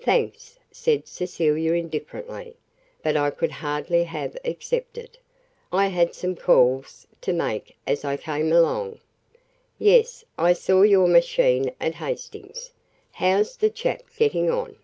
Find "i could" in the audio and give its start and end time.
3.14-3.50